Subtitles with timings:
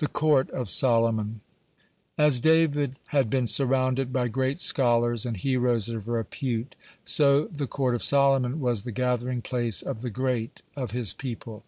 [0.00, 1.40] (93) THE COURT OF SOLOMON
[2.18, 7.94] As David had been surrounded by great scholars and heroes of repute, so the court
[7.94, 11.62] of Solomon was the gathering place of the great of his people.